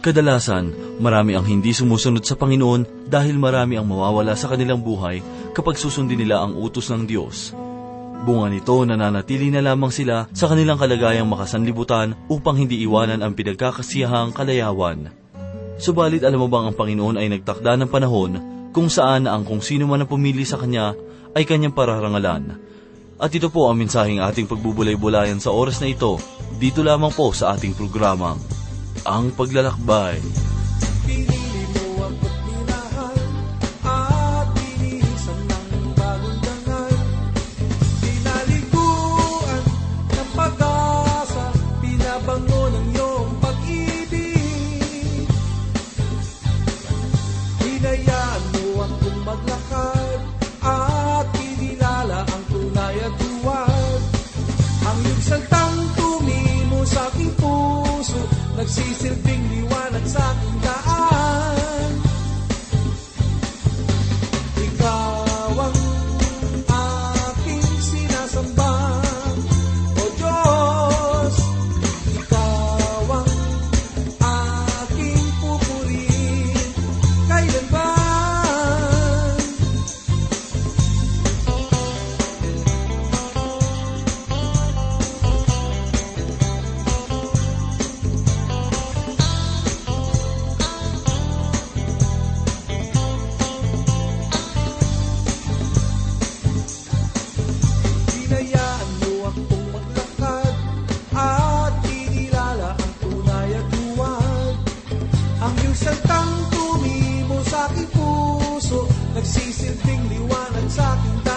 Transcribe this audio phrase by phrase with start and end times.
[0.00, 5.20] Kadalasan, marami ang hindi sumusunod sa Panginoon dahil marami ang mawawala sa kanilang buhay
[5.52, 7.52] kapag susundin nila ang utos ng Diyos.
[8.24, 14.32] Bunga nito, nananatili na lamang sila sa kanilang kalagayang makasanlibutan upang hindi iwanan ang pinagkakasiyahang
[14.32, 15.12] kalayawan.
[15.76, 18.32] Subalit alam mo bang ang Panginoon ay nagtakda ng panahon
[18.72, 20.96] kung saan ang kung sino man ang pumili sa Kanya
[21.36, 22.56] ay Kanyang pararangalan.
[23.20, 26.16] At ito po ang mensaheng ating pagbubulay-bulayan sa oras na ito,
[26.56, 28.40] dito lamang po sa ating programang,
[29.08, 30.20] Ang Paglalakbay.
[31.08, 33.18] Pinili mo ako't minahal
[33.82, 36.94] At binihisan ng bagong dangal
[38.04, 39.62] Pinaliguan
[40.14, 41.44] ng pag-asa
[41.80, 45.26] Pinabango ng iyong pag-ibig
[47.58, 49.59] Hinayaan mo akong maglakad
[58.70, 60.59] puso Nagsisilbing liwanag sa aking
[109.30, 111.29] Nagsisilbing liwanag sa aking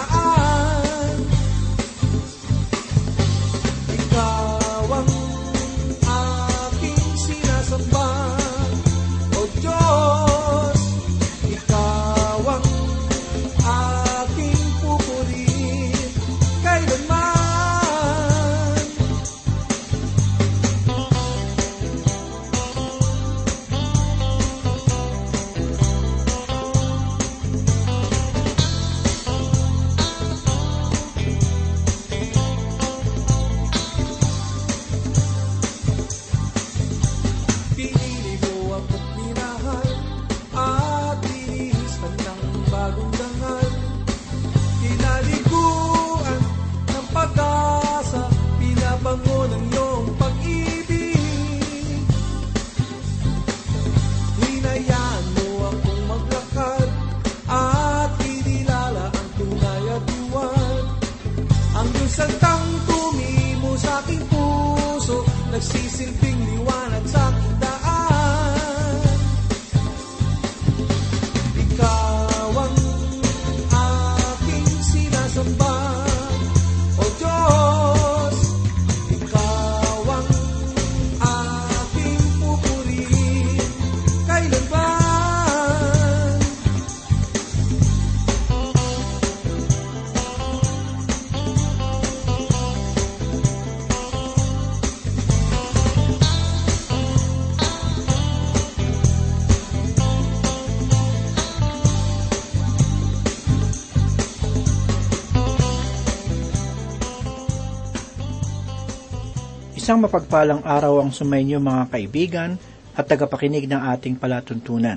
[109.84, 112.56] Isang mapagpalang araw ang sumainyo mga kaibigan
[112.96, 114.96] at tagapakinig ng ating palatuntunan.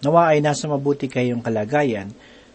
[0.00, 2.08] Nawa ay nasa mabuti kayong kalagayan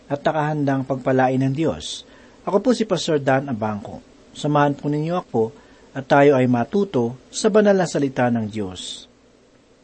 [0.10, 2.10] at nakahandang pagpalain ng Diyos.
[2.42, 4.02] Ako po si Pastor Dan Abangco.
[4.34, 5.54] Samahan po ninyo ako
[5.94, 9.06] at tayo ay matuto sa banal na salita ng Diyos.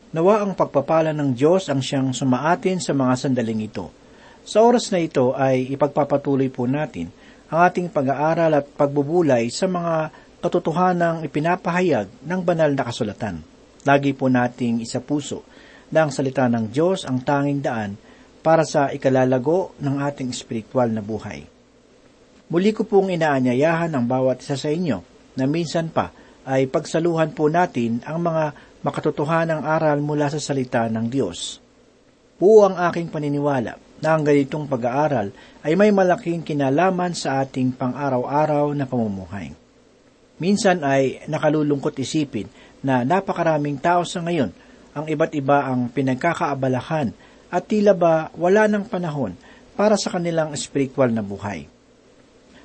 [0.10, 3.94] Nawa ang pagpapala ng Diyos ang siyang sumaatin sa mga sandaling ito.
[4.42, 7.14] Sa oras na ito ay ipagpapatuloy po natin
[7.54, 13.40] ang ating pag-aaral at pagbubulay sa mga katotohanang ipinapahayag ng banal na kasulatan.
[13.88, 15.48] Lagi po nating isa puso
[15.88, 17.96] na ang salita ng Diyos ang tanging daan
[18.44, 21.48] para sa ikalalago ng ating espiritual na buhay.
[22.52, 25.00] Muli ko pong inaanyayahan ang bawat isa sa inyo
[25.40, 26.12] na minsan pa
[26.44, 28.52] ay pagsaluhan po natin ang mga
[28.84, 31.64] makatotohanang aral mula sa salita ng Diyos.
[32.36, 35.32] Buo ang aking paniniwala na ang ganitong pag-aaral
[35.64, 39.63] ay may malaking kinalaman sa ating pang-araw-araw na pamumuhay.
[40.42, 42.50] Minsan ay nakalulungkot isipin
[42.82, 44.50] na napakaraming tao sa ngayon
[44.94, 47.14] ang iba't iba ang pinagkakaabalahan
[47.54, 49.38] at tila ba wala ng panahon
[49.74, 51.70] para sa kanilang espiritual na buhay.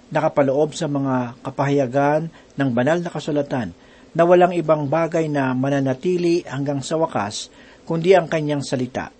[0.09, 3.76] Nakapaloob sa mga kapahayagan ng banal na kasulatan
[4.17, 7.53] na walang ibang bagay na mananatili hanggang sa wakas,
[7.85, 9.12] kundi ang kanyang salita.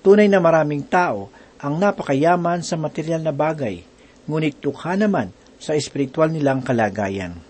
[0.00, 1.28] Tunay na maraming tao
[1.60, 3.84] ang napakayaman sa material na bagay,
[4.24, 5.28] ngunit tukha naman
[5.60, 7.49] sa espiritual nilang kalagayan.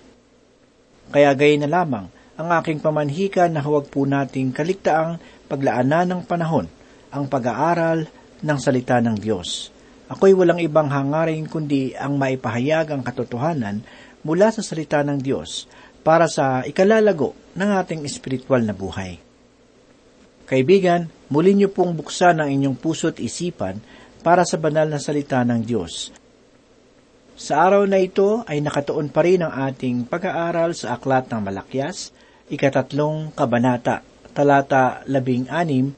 [1.11, 2.07] Kaya gay na lamang
[2.39, 5.19] ang aking pamanhika na huwag po nating kaligtaang
[5.51, 6.71] paglaanan ng panahon
[7.11, 8.07] ang pag-aaral
[8.41, 9.75] ng salita ng Diyos.
[10.11, 13.83] Ako'y walang ibang hangarin kundi ang maipahayag ang katotohanan
[14.23, 15.67] mula sa salita ng Diyos
[16.01, 19.21] para sa ikalalago ng ating espiritual na buhay.
[20.51, 23.79] Kaibigan, muli niyo pong buksan ang inyong puso't isipan
[24.25, 26.11] para sa banal na salita ng Diyos.
[27.41, 32.13] Sa araw na ito ay nakatuon pa rin ang ating pag-aaral sa Aklat ng Malakyas,
[32.53, 34.05] ikatatlong kabanata,
[34.37, 35.89] talata labing anim,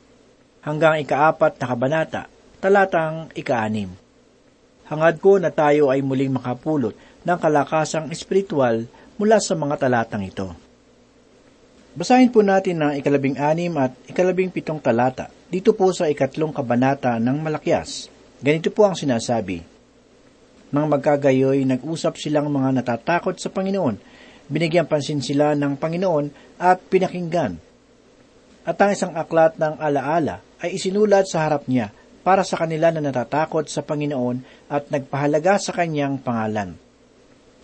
[0.62, 2.22] hanggang ikaapat na kabanata,
[2.62, 3.90] talatang ikaanim.
[4.86, 6.94] Hangad ko na tayo ay muling makapulot
[7.26, 8.86] ng kalakasang espiritual
[9.18, 10.54] mula sa mga talatang ito.
[11.98, 17.18] Basahin po natin ang ikalabing anim at ikalabing pitong talata dito po sa ikatlong kabanata
[17.18, 18.06] ng Malakyas.
[18.38, 19.71] Ganito po ang sinasabi.
[20.72, 24.00] Nang magkagayoy, nag-usap silang mga natatakot sa Panginoon.
[24.48, 27.60] Binigyan pansin sila ng Panginoon at pinakinggan.
[28.64, 31.92] At ang isang aklat ng alaala ay isinulat sa harap niya
[32.24, 36.72] para sa kanila na natatakot sa Panginoon at nagpahalaga sa kanyang pangalan.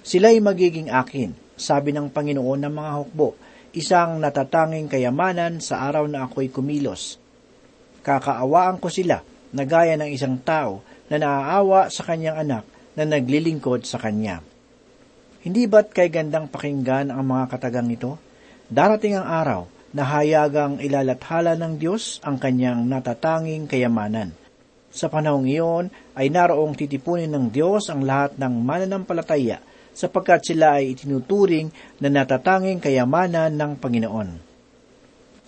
[0.05, 3.41] Sila'y magiging akin, sabi ng Panginoon ng mga hukbo,
[3.73, 7.17] isang natatanging kayamanan sa araw na ako'y kumilos.
[8.05, 9.25] Kakaawaan ko sila
[9.57, 14.43] na gaya ng isang tao na naaawa sa kanyang anak na naglilingkod sa kanya.
[15.47, 18.19] Hindi ba't kay gandang pakinggan ang mga katagang ito?
[18.67, 19.63] Darating ang araw
[19.95, 24.35] na hayagang ilalathala ng Diyos ang kanyang natatanging kayamanan.
[24.91, 29.63] Sa panahong iyon ay naroong titipunin ng Diyos ang lahat ng mananampalataya
[29.95, 31.71] sapagkat sila ay itinuturing
[32.03, 34.31] na natatanging kayamanan ng Panginoon.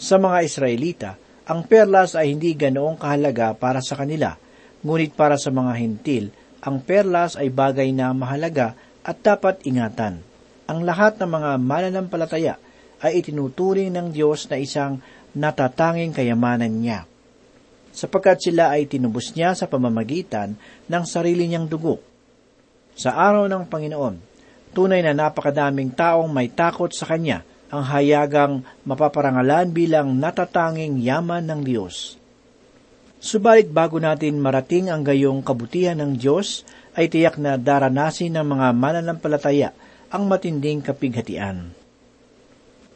[0.01, 1.11] Sa mga Israelita,
[1.51, 4.39] ang perlas ay hindi ganoong kahalaga para sa kanila,
[4.81, 10.21] ngunit para sa mga hintil, ang perlas ay bagay na mahalaga at dapat ingatan.
[10.69, 12.55] Ang lahat ng mga mananampalataya
[13.01, 15.01] ay itinuturing ng Diyos na isang
[15.33, 17.09] natatanging kayamanan niya.
[17.91, 20.55] Sapagkat sila ay tinubos niya sa pamamagitan
[20.87, 21.99] ng sarili niyang dugo.
[22.95, 24.31] Sa araw ng Panginoon,
[24.71, 31.61] Tunay na napakadaming taong may takot sa Kanya ang hayagang mapaparangalan bilang natatanging yaman ng
[31.67, 32.20] Diyos.
[33.21, 36.65] Subalit bago natin marating ang gayong kabutihan ng Diyos,
[36.97, 39.71] ay tiyak na daranasin ng mga mananampalataya
[40.09, 41.71] ang matinding kapighatian.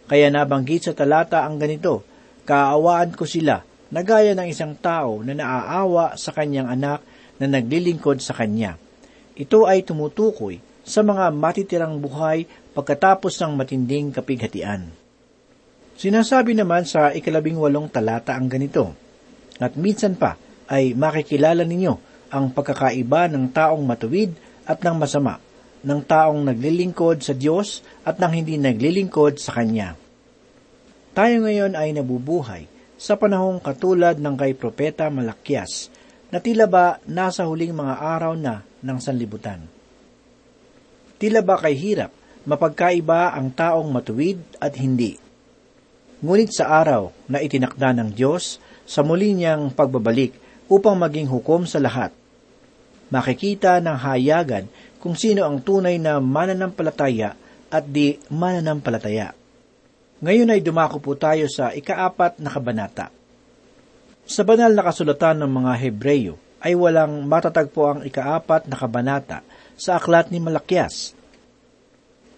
[0.09, 2.03] Kaya nabanggit sa talata ang ganito,
[2.45, 7.01] Kaawaan ko sila, na gaya ng isang tao na naaawa sa kanyang anak
[7.41, 8.77] na naglilingkod sa kanya.
[9.33, 12.45] Ito ay tumutukoy sa mga matitirang buhay
[12.77, 14.93] pagkatapos ng matinding kapighatian.
[15.97, 19.04] Sinasabi naman sa ikalabing walong talata ang ganito,
[19.63, 20.35] At minsan pa
[20.67, 21.95] ay makikilala ninyo
[22.35, 24.35] ang pagkakaiba ng taong matuwid
[24.67, 25.39] at ng masama,
[25.85, 29.95] ng taong naglilingkod sa Diyos at ng hindi naglilingkod sa Kanya.
[31.15, 32.67] Tayo ngayon ay nabubuhay
[32.99, 35.93] sa panahong katulad ng kay Propeta Malakyas,
[36.35, 39.63] na tila ba nasa huling mga araw na ng sanlibutan.
[41.23, 42.11] Tila ba kay hirap
[42.45, 45.17] mapagkaiba ang taong matuwid at hindi.
[46.21, 50.37] Ngunit sa araw na itinakda ng Diyos sa muli niyang pagbabalik
[50.69, 52.13] upang maging hukom sa lahat,
[53.13, 54.65] makikita ng hayagan
[55.01, 57.37] kung sino ang tunay na mananampalataya
[57.69, 59.37] at di mananampalataya.
[60.25, 63.13] Ngayon ay dumako po tayo sa ikaapat na kabanata.
[64.25, 69.45] Sa banal na kasulatan ng mga Hebreyo ay walang matatagpo ang ikaapat na kabanata
[69.77, 71.13] sa aklat ni Malakyas.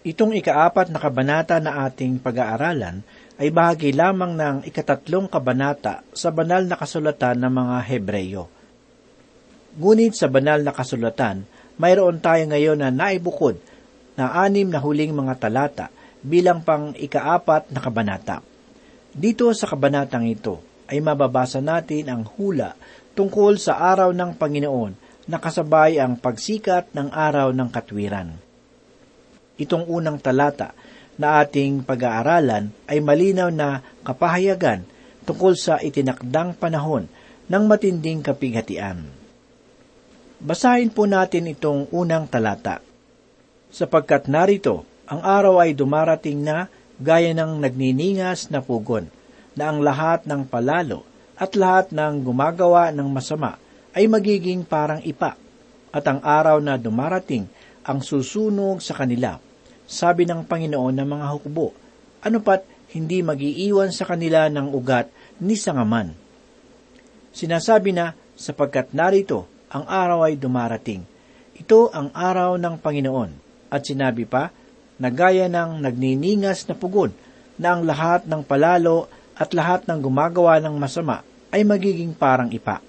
[0.02, 3.06] Itong ikaapat na kabanata na ating pag-aaralan
[3.36, 8.44] ay bahagi lamang ng ikatatlong kabanata sa banal na kasulatan ng mga Hebreyo.
[9.76, 11.44] Ngunit sa banal na kasulatan,
[11.76, 13.60] mayroon tayo ngayon na naibukod
[14.16, 15.92] na anim na huling mga talata
[16.24, 18.40] bilang pang ikaapat na kabanata.
[19.12, 22.72] Dito sa kabanatang ito ay mababasa natin ang hula
[23.12, 24.92] tungkol sa araw ng Panginoon
[25.26, 28.38] nakasabay ang pagsikat ng araw ng katwiran.
[29.58, 30.72] Itong unang talata
[31.16, 34.84] na ating pag-aaralan ay malinaw na kapahayagan
[35.24, 37.08] tungkol sa itinakdang panahon
[37.48, 39.08] ng matinding kapighatian.
[40.36, 42.84] Basahin po natin itong unang talata.
[43.72, 46.68] Sapagkat narito, ang araw ay dumarating na
[47.00, 49.08] gaya ng nagniningas na pugon,
[49.56, 51.04] na ang lahat ng palalo
[51.36, 53.56] at lahat ng gumagawa ng masama
[53.96, 55.36] ay magiging parang ipa,
[55.88, 57.48] at ang araw na dumarating
[57.80, 59.40] ang susunog sa kanila,
[59.86, 61.70] sabi ng Panginoon ng mga hukbo,
[62.22, 65.10] ano pat hindi magiiwan sa kanila ng ugat
[65.42, 66.14] ni sangaman.
[67.30, 71.02] Sinasabi na, sapagkat narito, ang araw ay dumarating.
[71.56, 73.30] Ito ang araw ng Panginoon.
[73.70, 74.50] At sinabi pa,
[74.96, 77.12] na gaya ng nagniningas na pugon,
[77.56, 81.20] na ang lahat ng palalo at lahat ng gumagawa ng masama
[81.52, 82.80] ay magiging parang ipa.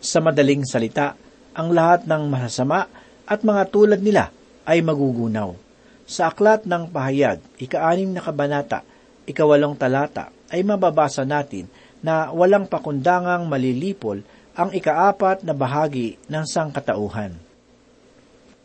[0.00, 1.16] Sa madaling salita,
[1.56, 2.88] ang lahat ng masasama
[3.24, 4.32] at mga tulad nila
[4.68, 5.67] ay magugunaw.
[6.08, 8.80] Sa aklat ng pahayag, ikaanim na kabanata,
[9.28, 11.68] ikawalong talata, ay mababasa natin
[12.00, 14.24] na walang pakundangang malilipol
[14.56, 17.36] ang ikaapat na bahagi ng sangkatauhan.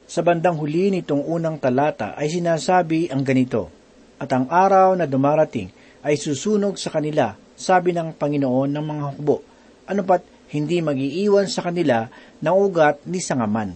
[0.07, 3.67] Sa bandang huli nitong unang talata ay sinasabi ang ganito,
[4.23, 5.67] At ang araw na dumarating
[5.99, 9.43] ay susunog sa kanila, sabi ng Panginoon ng mga hukbo,
[9.91, 10.23] ano pat
[10.55, 12.07] hindi magiiwan sa kanila
[12.39, 13.75] ng ugat ni sangaman.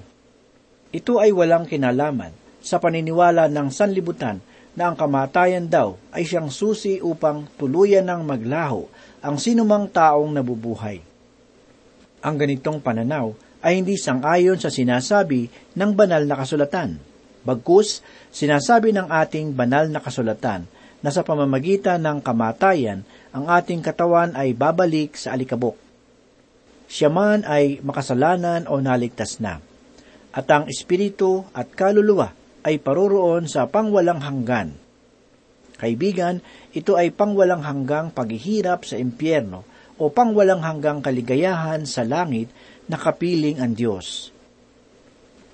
[0.95, 4.43] Ito ay walang kinalaman sa paniniwala ng sanlibutan
[4.75, 8.83] na ang kamatayan daw ay siyang susi upang tuluyan ng maglaho
[9.23, 10.99] ang sinumang taong nabubuhay.
[12.19, 13.31] Ang ganitong pananaw
[13.63, 15.47] ay hindi sangayon sa sinasabi
[15.79, 16.99] ng banal na kasulatan.
[17.47, 20.67] Bagkus, sinasabi ng ating banal na kasulatan
[21.01, 25.79] na sa pamamagitan ng kamatayan, ang ating katawan ay babalik sa alikabok.
[26.85, 29.57] Siya man ay makasalanan o naligtas na.
[30.29, 32.36] At ang espiritu at kaluluwa
[32.67, 34.75] ay paroroon sa pangwalang hanggan.
[35.79, 36.43] Kaibigan,
[36.75, 39.63] ito ay pangwalang hanggang paghihirap sa impyerno
[39.95, 42.51] o pangwalang hanggang kaligayahan sa langit
[42.91, 44.35] na kapiling ang Diyos.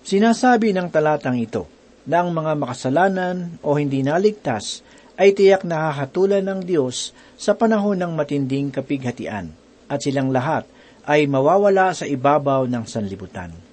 [0.01, 1.69] Sinasabi ng talatang ito
[2.09, 4.81] na ang mga makasalanan o hindi naligtas
[5.15, 9.53] ay tiyak nakakatulan ng Diyos sa panahon ng matinding kapighatian
[9.85, 10.65] at silang lahat
[11.05, 13.72] ay mawawala sa ibabaw ng sanlibutan.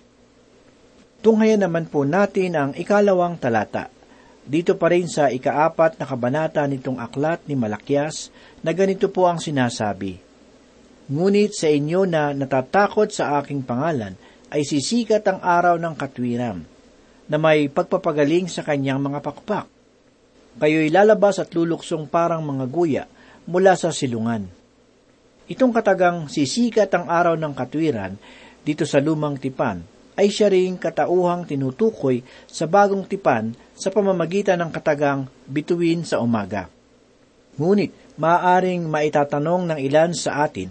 [1.21, 3.93] Tunghayan naman po natin ang ikalawang talata.
[4.41, 8.33] Dito pa rin sa ikaapat na kabanata nitong aklat ni Malakyas
[8.65, 10.17] na ganito po ang sinasabi.
[11.13, 14.17] Ngunit sa inyo na natatakot sa aking pangalan
[14.49, 16.65] ay sisikat ang araw ng katwiran,
[17.29, 19.69] na may pagpapagaling sa kanyang mga pakpak.
[20.57, 23.05] Kayo'y lalabas at luluksong parang mga guya
[23.45, 24.49] mula sa silungan.
[25.53, 28.17] Itong katagang sisikat ang araw ng katwiran
[28.65, 29.90] dito sa lumang tipan
[30.21, 36.69] ay siya ring katauhang tinutukoy sa bagong tipan sa pamamagitan ng katagang bituin sa umaga.
[37.57, 40.69] Ngunit maaaring maitatanong ng ilan sa atin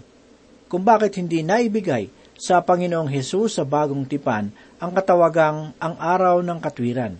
[0.70, 2.06] kung bakit hindi naibigay
[2.38, 7.18] sa Panginoong Hesus sa bagong tipan ang katawagang ang araw ng katwiran.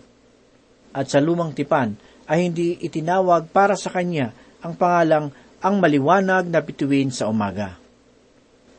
[0.95, 1.99] At sa lumang tipan
[2.31, 4.31] ay hindi itinawag para sa kanya
[4.63, 7.75] ang pangalang ang maliwanag na bituin sa umaga.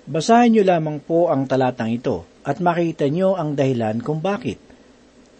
[0.09, 4.59] Basahin niyo lamang po ang talatang ito at makita niyo ang dahilan kung bakit.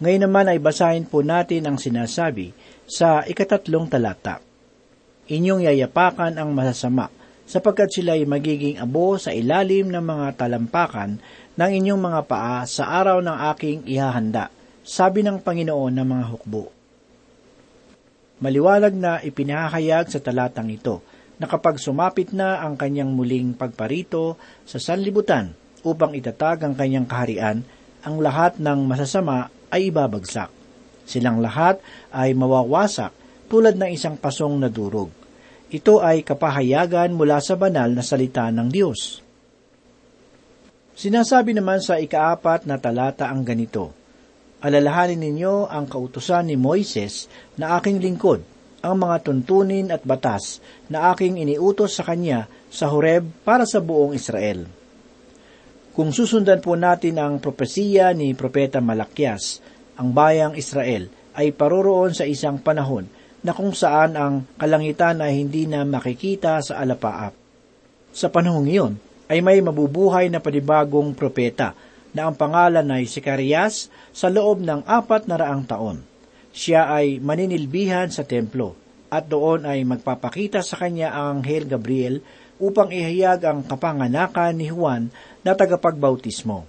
[0.03, 2.51] Ngayon naman ay basahin po natin ang sinasabi
[2.87, 4.43] sa ikatatlong talata.
[5.31, 7.07] Inyong yayapakan ang masasama,
[7.47, 11.19] sapagkat sila ay magiging abo sa ilalim ng mga talampakan
[11.55, 14.51] ng inyong mga paa sa araw ng aking ihahanda,
[14.83, 16.63] sabi ng Panginoon ng mga hukbo.
[18.43, 20.99] Maliwanag na ipinahayag sa talatang ito
[21.39, 24.35] na kapag sumapit na ang kanyang muling pagparito
[24.67, 27.61] sa sanlibutan upang itatag ang kanyang kaharian,
[28.03, 30.51] ang lahat ng masasama ay ibabagsak.
[31.03, 33.11] Silang lahat ay mawawasak
[33.51, 35.11] tulad ng isang pasong na durog.
[35.73, 39.19] Ito ay kapahayagan mula sa banal na salita ng Diyos.
[40.93, 43.91] Sinasabi naman sa ikaapat na talata ang ganito,
[44.63, 47.27] Alalahanin ninyo ang kautusan ni Moises
[47.59, 48.39] na aking lingkod,
[48.79, 54.15] ang mga tuntunin at batas na aking iniutos sa kanya sa Horeb para sa buong
[54.15, 54.82] Israel.
[55.93, 59.61] Kung susundan po natin ang propesiya ni Propeta Malakyas,
[59.93, 61.05] ang bayang Israel
[61.37, 63.05] ay paroroon sa isang panahon
[63.45, 67.37] na kung saan ang kalangitan ay hindi na makikita sa alapaap.
[68.09, 68.93] Sa panahong iyon
[69.29, 71.77] ay may mabubuhay na panibagong propeta
[72.13, 76.13] na ang pangalan ay Sikarias sa loob ng apat na raang taon
[76.53, 78.77] siya ay maninilbihan sa templo
[79.09, 82.21] at doon ay magpapakita sa kanya ang Anghel Gabriel
[82.63, 85.11] upang ihayag ang kapanganakan ni Juan
[85.43, 86.63] na tagapagbautismo.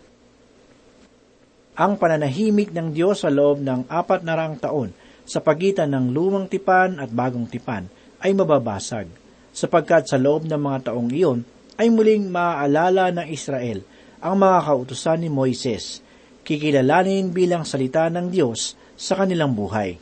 [1.78, 4.90] Ang pananahimik ng Diyos sa loob ng apat na rang taon
[5.22, 7.86] sa pagitan ng lumang tipan at bagong tipan
[8.18, 9.06] ay mababasag,
[9.54, 11.46] sapagkat sa loob ng mga taong iyon
[11.78, 13.82] ay muling maaalala ng Israel
[14.18, 16.02] ang mga kautusan ni Moises,
[16.42, 19.98] kikilalanin bilang salita ng Diyos sa kanilang buhay.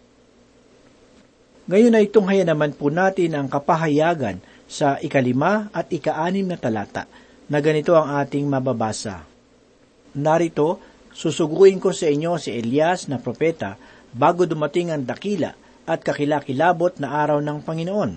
[1.67, 7.05] Ngayon ay tunghaya naman po natin ang kapahayagan sa ikalima at ikaanim na talata
[7.53, 9.21] na ganito ang ating mababasa.
[10.17, 10.81] Narito,
[11.13, 13.77] susuguin ko sa inyo si Elias na propeta
[14.17, 15.53] bago dumating ang dakila
[15.85, 18.13] at kakilakilabot na araw ng Panginoon.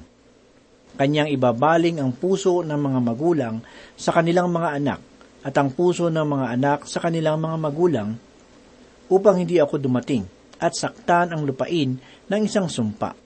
[0.96, 3.56] Kanyang ibabaling ang puso ng mga magulang
[4.00, 5.00] sa kanilang mga anak
[5.44, 8.10] at ang puso ng mga anak sa kanilang mga magulang
[9.12, 10.24] upang hindi ako dumating
[10.56, 12.00] at saktan ang lupain
[12.32, 13.25] ng isang sumpa.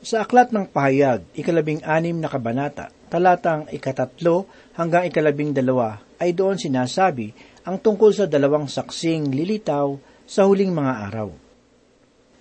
[0.00, 6.56] Sa aklat ng pahayag, ikalabing anim na kabanata, talatang ikatatlo hanggang ikalabing dalawa, ay doon
[6.56, 7.36] sinasabi
[7.68, 11.28] ang tungkol sa dalawang saksing lilitaw sa huling mga araw.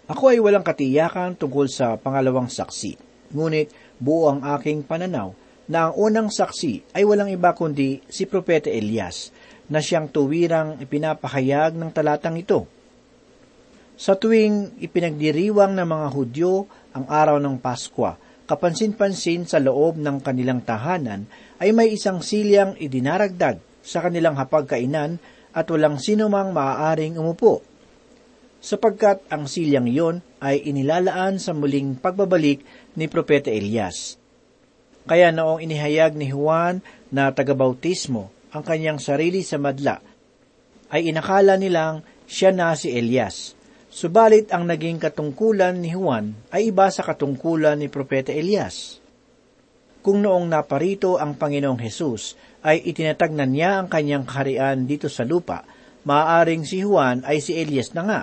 [0.08, 2.96] Ako ay walang katiyakan tungkol sa pangalawang saksi,
[3.36, 5.36] ngunit buo ang aking pananaw
[5.68, 9.36] na ang unang saksi ay walang iba kundi si Propeta Elias
[9.68, 12.79] na siyang tuwirang ipinapahayag ng talatang ito.
[14.00, 18.16] Sa tuwing ipinagdiriwang ng mga Hudyo ang araw ng Paskwa,
[18.48, 21.28] kapansin-pansin sa loob ng kanilang tahanan
[21.60, 25.20] ay may isang silyang idinaragdag sa kanilang hapagkainan
[25.52, 27.60] at walang sinumang maaaring umupo.
[28.64, 32.64] Sapagkat ang silyang iyon ay inilalaan sa muling pagbabalik
[32.96, 34.16] ni Propeta Elias.
[35.12, 36.80] Kaya noong inihayag ni Juan
[37.12, 40.00] na tagabautismo ang kanyang sarili sa madla,
[40.88, 43.59] ay inakala nilang siya na si Elias.
[43.90, 49.02] Subalit ang naging katungkulan ni Juan ay iba sa katungkulan ni Propeta Elias.
[50.06, 55.66] Kung noong naparito ang Panginoong Hesus ay itinatagnan niya ang kanyang kaharian dito sa lupa,
[56.06, 58.22] maaaring si Juan ay si Elias na nga.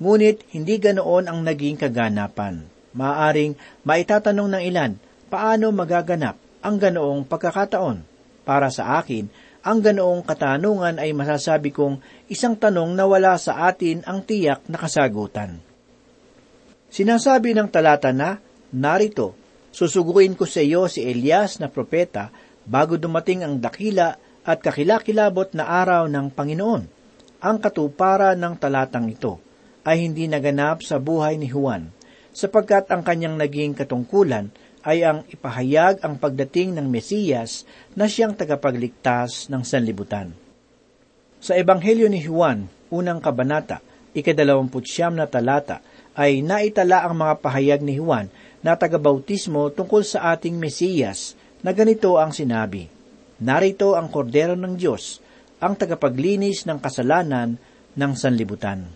[0.00, 2.64] Ngunit hindi ganoon ang naging kaganapan.
[2.96, 4.92] Maaaring maitatanong ng ilan,
[5.28, 8.02] paano magaganap ang ganoong pagkakataon?
[8.48, 9.28] Para sa akin,
[9.62, 11.98] ang ganoong katanungan ay masasabi kong
[12.30, 15.58] isang tanong na wala sa atin ang tiyak na kasagutan.
[16.88, 18.40] Sinasabi ng talata na,
[18.72, 19.36] narito,
[19.74, 22.32] susuguin ko sa iyo si Elias na propeta
[22.64, 24.16] bago dumating ang dakila
[24.48, 26.82] at kakilakilabot na araw ng Panginoon.
[27.38, 29.38] Ang katupara ng talatang ito
[29.84, 31.92] ay hindi naganap sa buhay ni Juan,
[32.32, 34.50] sapagkat ang kanyang naging katungkulan
[34.88, 40.32] ay ang ipahayag ang pagdating ng Mesiyas na siyang tagapagligtas ng sanlibutan.
[41.44, 43.84] Sa Ebanghelyo ni Juan, unang kabanata,
[44.16, 45.84] ikadalawamputsyam na talata,
[46.16, 48.32] ay naitala ang mga pahayag ni Juan
[48.64, 52.88] na tagabautismo tungkol sa ating Mesiyas na ganito ang sinabi,
[53.44, 55.20] Narito ang kordero ng Diyos,
[55.60, 57.60] ang tagapaglinis ng kasalanan
[57.92, 58.88] ng sanlibutan.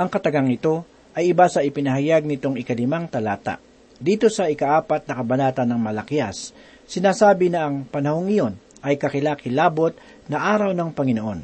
[0.00, 0.82] Ang katagang ito
[1.12, 3.60] ay iba sa ipinahayag nitong ikalimang talata.
[4.02, 6.50] Dito sa ikaapat na kabanata ng Malakias,
[6.90, 9.94] sinasabi na ang panahong iyon ay kakilakilabot
[10.26, 11.40] na araw ng Panginoon.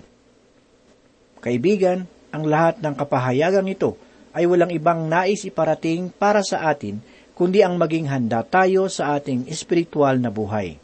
[1.39, 3.95] Kaibigan, ang lahat ng kapahayagang ito
[4.35, 6.99] ay walang ibang nais iparating para sa atin,
[7.39, 10.83] kundi ang maging handa tayo sa ating espiritual na buhay.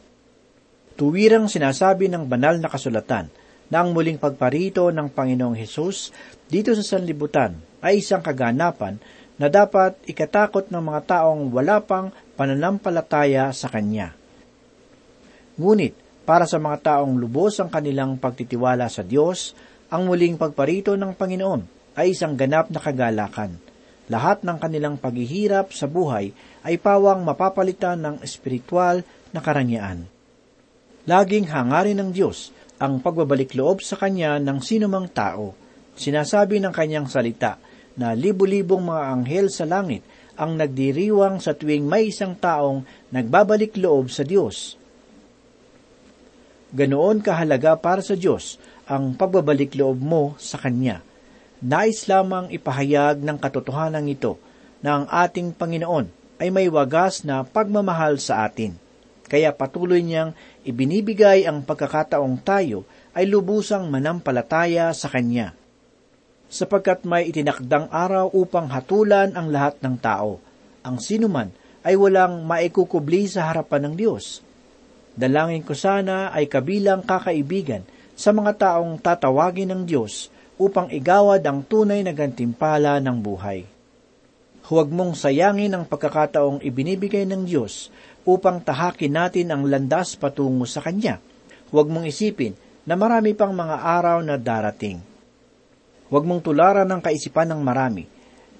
[0.95, 3.27] Tuwirang sinasabi ng banal na kasulatan
[3.67, 6.15] na ang muling pagparito ng Panginoong Hesus
[6.47, 8.95] dito sa sanlibutan ay isang kaganapan
[9.35, 14.15] na dapat ikatakot ng mga taong wala pang pananampalataya sa Kanya.
[15.59, 15.95] Ngunit,
[16.25, 19.53] para sa mga taong lubos ang kanilang pagtitiwala sa Diyos,
[19.93, 23.61] ang muling pagparito ng Panginoon ay isang ganap na kagalakan.
[24.09, 26.33] Lahat ng kanilang paghihirap sa buhay
[26.65, 30.09] ay pawang mapapalitan ng espiritual na karangyaan.
[31.05, 32.49] Laging hangarin ng Diyos
[32.81, 35.53] ang pagbabalik loob sa Kanya ng sinumang tao.
[35.95, 37.61] Sinasabi ng Kanyang salita
[37.95, 40.03] na libu-libong mga anghel sa langit
[40.35, 44.75] ang nagdiriwang sa tuwing may isang taong nagbabalik loob sa Diyos.
[46.75, 50.99] Ganoon kahalaga para sa Diyos ang pagbabalik loob mo sa Kanya.
[51.63, 54.35] Nais lamang ipahayag ng katotohanan ito
[54.83, 56.11] na ang ating Panginoon
[56.43, 58.75] ay may wagas na pagmamahal sa atin.
[59.25, 60.35] Kaya patuloy niyang
[60.67, 62.83] ibinibigay ang pagkakataong tayo
[63.15, 65.55] ay lubusang manampalataya sa Kanya
[66.55, 70.39] sapagkat may itinakdang araw upang hatulan ang lahat ng tao.
[70.87, 71.51] Ang sinuman
[71.83, 74.39] ay walang maikukubli sa harapan ng Diyos.
[75.11, 77.83] Dalangin ko sana ay kabilang kakaibigan
[78.15, 83.67] sa mga taong tatawagin ng Diyos upang igawad ang tunay na gantimpala ng buhay.
[84.71, 87.91] Huwag mong sayangin ang pagkakataong ibinibigay ng Diyos
[88.23, 91.19] upang tahakin natin ang landas patungo sa Kanya.
[91.69, 92.55] Huwag mong isipin
[92.87, 95.14] na marami pang mga araw na darating
[96.13, 98.05] Huwag mong tularan ng kaisipan ng marami.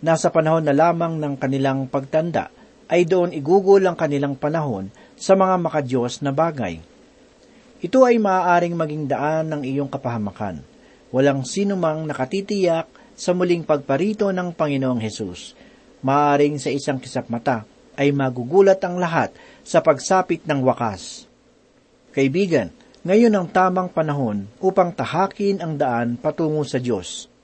[0.01, 2.49] Nasa panahon na lamang ng kanilang pagtanda,
[2.85, 6.81] ay doon igugol ang kanilang panahon sa mga makadiyos na bagay.
[7.81, 10.61] Ito ay maaaring maging daan ng iyong kapahamakan.
[11.13, 15.53] Walang sinumang nakatitiyak sa muling pagparito ng Panginoong Hesus.
[16.01, 21.25] Maaaring sa isang kisap mata ay magugulat ang lahat sa pagsapit ng wakas.
[22.11, 22.73] Kaibigan,
[23.05, 27.34] ngayon ang tamang panahon upang tahakin ang daan patungo sa Diyos.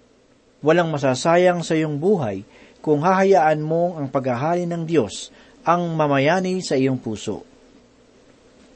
[0.62, 2.45] Walang masasayang sa iyong buhay
[2.82, 7.45] kung hahayaan mong ang paghahali ng Diyos ang mamayani sa iyong puso.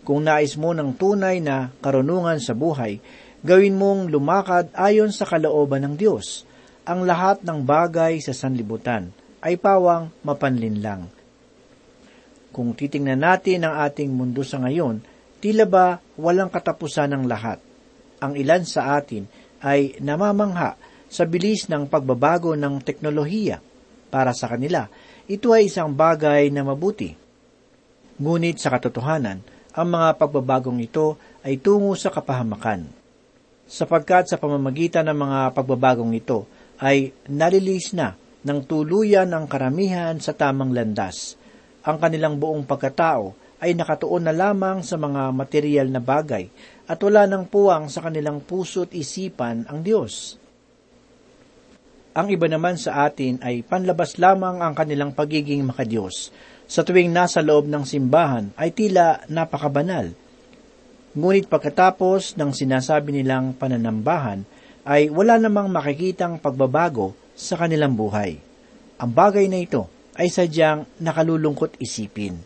[0.06, 3.02] Kung nais mo ng tunay na karunungan sa buhay,
[3.42, 6.46] gawin mong lumakad ayon sa kalooban ng Diyos.
[6.86, 9.10] Ang lahat ng bagay sa sanlibutan
[9.42, 11.10] ay pawang mapanlinlang.
[12.54, 15.02] Kung titingnan natin ang ating mundo sa ngayon,
[15.42, 17.58] tila ba walang katapusan ng lahat.
[18.22, 19.26] Ang ilan sa atin
[19.66, 20.78] ay namamangha
[21.10, 23.62] sa bilis ng pagbabago ng teknolohiya.
[24.10, 24.88] Para sa kanila,
[25.26, 27.18] ito ay isang bagay na mabuti.
[28.16, 29.44] Ngunit sa katotohanan,
[29.76, 32.88] ang mga pagbabagong ito ay tungo sa kapahamakan.
[33.68, 36.48] Sapagkat sa pamamagitan ng mga pagbabagong ito
[36.80, 38.16] ay nalilis na
[38.46, 41.36] ng tuluyan ang karamihan sa tamang landas.
[41.84, 46.48] Ang kanilang buong pagkatao ay nakatuon na lamang sa mga material na bagay
[46.86, 50.38] at wala nang puwang sa kanilang puso't isipan ang Diyos.
[52.16, 56.32] Ang iba naman sa atin ay panlabas lamang ang kanilang pagiging makadiyos.
[56.64, 60.16] Sa tuwing nasa loob ng simbahan ay tila napakabanal.
[61.12, 64.48] Ngunit pagkatapos ng sinasabi nilang pananambahan,
[64.88, 68.40] ay wala namang makikitang pagbabago sa kanilang buhay.
[68.96, 72.40] Ang bagay na ito ay sadyang nakalulungkot isipin.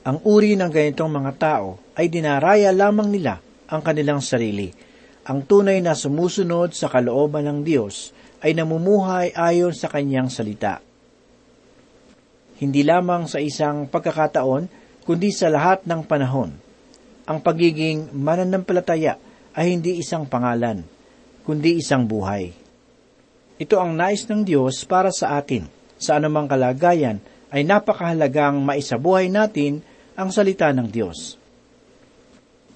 [0.00, 3.36] Ang uri ng ganitong mga tao ay dinaraya lamang nila
[3.68, 4.72] ang kanilang sarili–
[5.26, 8.14] ang tunay na sumusunod sa kalooban ng Diyos
[8.46, 10.78] ay namumuhay ayon sa kanyang salita.
[12.62, 14.70] Hindi lamang sa isang pagkakataon,
[15.02, 16.54] kundi sa lahat ng panahon.
[17.26, 19.18] Ang pagiging mananampalataya
[19.50, 20.86] ay hindi isang pangalan,
[21.42, 22.54] kundi isang buhay.
[23.58, 25.66] Ito ang nais ng Diyos para sa atin.
[25.98, 27.18] Sa anumang kalagayan
[27.50, 29.82] ay napakahalagang maisabuhay natin
[30.14, 31.40] ang salita ng Diyos.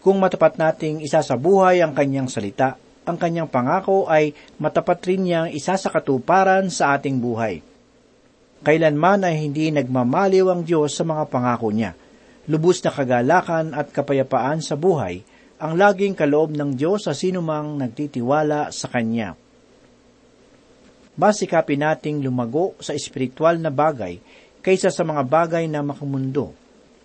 [0.01, 6.73] Kung matapat nating isasabuhay ang kanyang salita, ang kanyang pangako ay matapat rin niyang isasakatuparan
[6.73, 7.61] sa ating buhay.
[8.61, 11.97] Kailanman ay hindi nagmamaliw ang Diyos sa mga pangako niya.
[12.49, 15.21] Lubos na kagalakan at kapayapaan sa buhay
[15.61, 19.37] ang laging kaloob ng Diyos sa sinumang nagtitiwala sa Kanya.
[21.21, 24.17] Masikapin nating lumago sa espiritual na bagay
[24.65, 26.57] kaysa sa mga bagay na makamundo.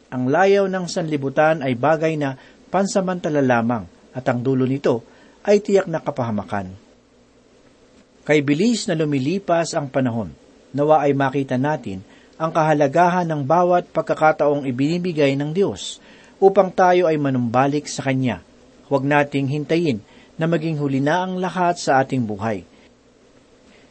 [0.08, 5.04] Ang layaw ng sanlibutan ay bagay na pansamantala lamang at ang dulo nito
[5.45, 6.73] ay tiyak na kapahamakan.
[8.25, 10.34] Kay bilis na lumilipas ang panahon,
[10.73, 12.01] nawa ay makita natin
[12.36, 16.01] ang kahalagahan ng bawat pagkakataong ibinibigay ng Diyos
[16.41, 18.43] upang tayo ay manumbalik sa Kanya.
[18.89, 20.04] Huwag nating hintayin
[20.36, 22.67] na maging huli na ang lahat sa ating buhay.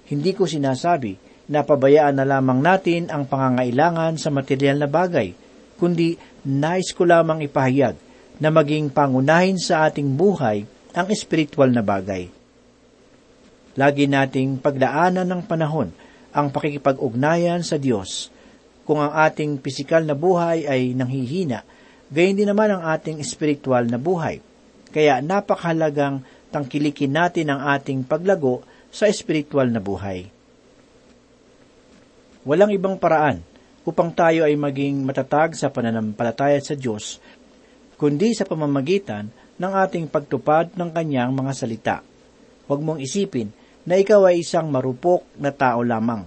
[0.04, 1.16] Hindi ko sinasabi
[1.48, 5.32] na pabayaan na lamang natin ang pangangailangan sa material na bagay,
[5.80, 7.96] kundi nais ko lamang ipahayag
[8.44, 12.28] na maging pangunahin sa ating buhay ang espiritual na bagay.
[13.72, 15.88] Lagi nating pagdaanan ng panahon
[16.28, 18.28] ang pakikipag-ugnayan sa Diyos.
[18.84, 21.64] Kung ang ating pisikal na buhay ay nanghihina,
[22.12, 24.44] gayon din naman ang ating espiritual na buhay.
[24.92, 26.20] Kaya napakahalagang
[26.52, 28.60] tangkilikin natin ang ating paglago
[28.92, 30.28] sa espiritual na buhay.
[32.44, 33.40] Walang ibang paraan
[33.88, 37.18] upang tayo ay maging matatag sa pananampalataya sa Diyos
[37.94, 41.96] kundi sa pamamagitan ng ating pagtupad ng kanyang mga salita.
[42.66, 43.52] Huwag mong isipin
[43.84, 46.24] na ikaw ay isang marupok na tao lamang.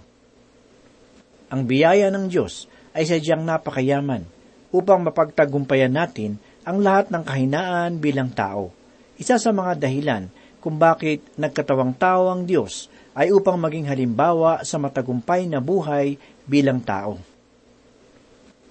[1.48, 4.24] Ang biyaya ng Diyos ay sadyang napakayaman
[4.72, 8.70] upang mapagtagumpayan natin ang lahat ng kahinaan bilang tao.
[9.16, 10.28] Isa sa mga dahilan
[10.60, 16.84] kung bakit nagkatawang tao ang Diyos ay upang maging halimbawa sa matagumpay na buhay bilang
[16.84, 17.18] tao.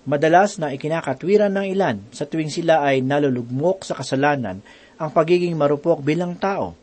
[0.06, 4.62] Madalas na ikinakatwiran ng ilan sa tuwing sila ay nalulugmok sa kasalanan
[5.02, 6.78] ang pagiging marupok bilang tao.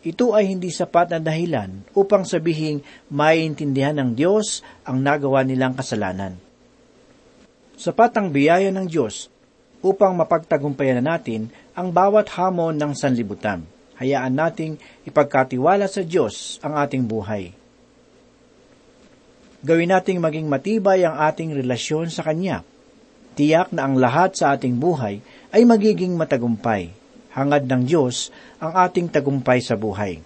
[0.00, 2.80] Ito ay hindi sapat na dahilan upang sabihing
[3.12, 6.40] maiintindihan ng Diyos ang nagawa nilang kasalanan.
[7.76, 9.28] Sapat ang biyaya ng Diyos
[9.84, 13.68] upang mapagtagumpayan natin ang bawat hamon ng sanlibutan.
[14.00, 17.59] Hayaan nating ipagkatiwala sa Diyos ang ating buhay.
[19.60, 22.64] Gawin nating maging matibay ang ating relasyon sa Kanya.
[23.36, 25.20] Tiyak na ang lahat sa ating buhay
[25.52, 26.96] ay magiging matagumpay.
[27.36, 30.18] Hangad ng Diyos ang ating tagumpay sa buhay.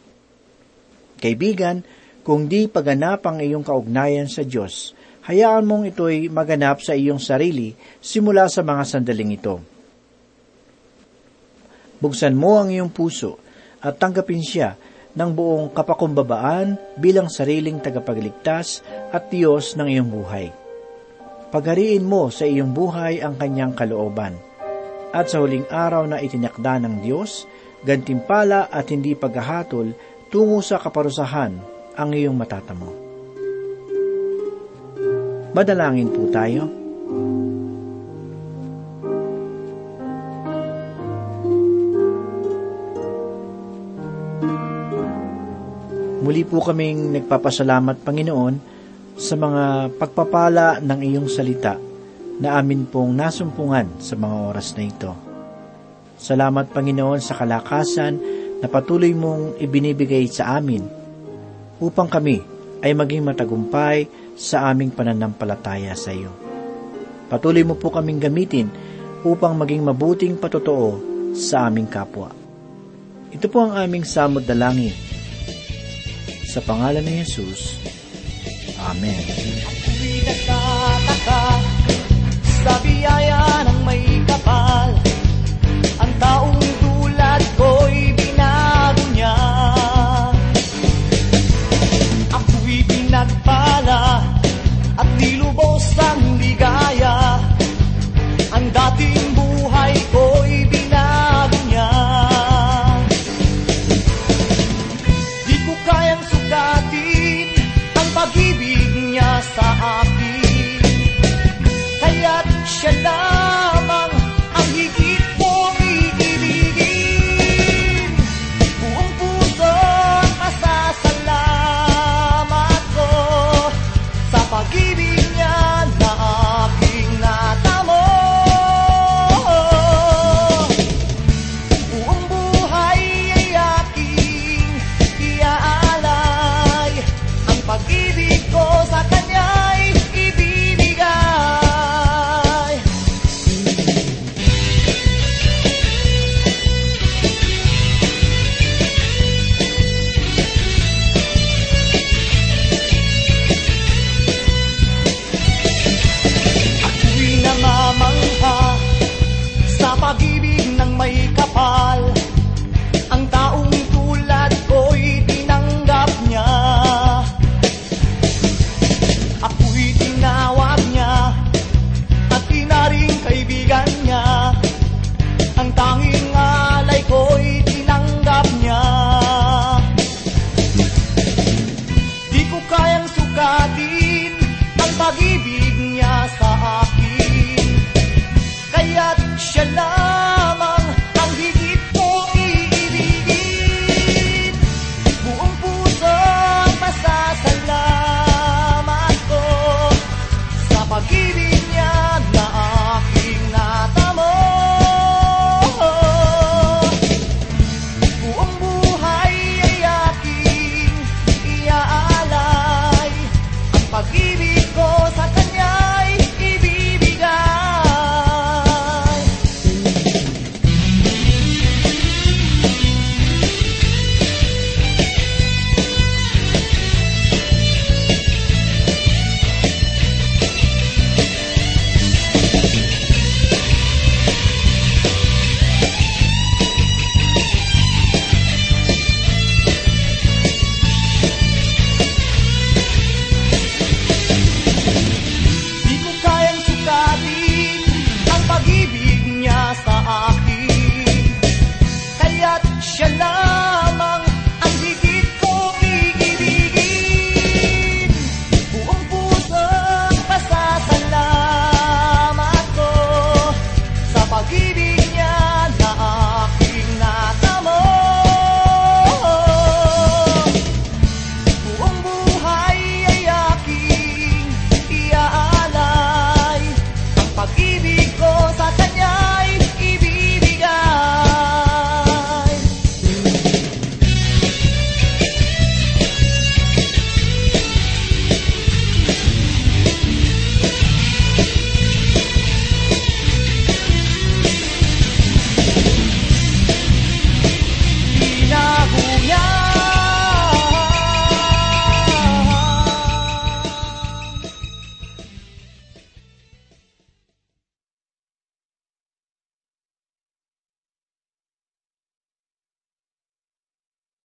[1.18, 1.82] Kaibigan,
[2.24, 4.96] kung di paganap ang iyong kaugnayan sa Diyos,
[5.28, 9.60] hayaan mong ito'y maganap sa iyong sarili simula sa mga sandaling ito.
[12.00, 13.36] Buksan mo ang iyong puso
[13.84, 14.76] at tanggapin siya
[15.14, 18.82] ng buong kapakumbabaan bilang sariling tagapagligtas
[19.14, 20.46] at Diyos ng iyong buhay.
[21.54, 24.34] Paghariin mo sa iyong buhay ang kanyang kalooban.
[25.14, 27.46] At sa huling araw na itinakda ng Diyos,
[27.86, 29.94] gantimpala at hindi paghahatol
[30.34, 31.54] tungo sa kaparusahan
[31.94, 32.90] ang iyong matatamo.
[35.54, 36.83] Madalangin po tayo.
[46.24, 48.54] Muli po kaming nagpapasalamat, Panginoon,
[49.12, 51.76] sa mga pagpapala ng iyong salita
[52.40, 55.12] na amin pong nasumpungan sa mga oras na ito.
[56.16, 58.16] Salamat, Panginoon, sa kalakasan
[58.56, 60.88] na patuloy mong ibinibigay sa amin
[61.76, 62.40] upang kami
[62.80, 66.32] ay maging matagumpay sa aming pananampalataya sa iyo.
[67.28, 68.72] Patuloy mo po kaming gamitin
[69.28, 70.96] upang maging mabuting patotoo
[71.36, 72.32] sa aming kapwa.
[73.28, 75.13] Ito po ang aming samod dalangin
[76.54, 77.82] sa pangalan ni Jesus.
[78.78, 79.18] Amen.
[80.22, 81.42] Nagtataka
[82.62, 83.53] sa biyaya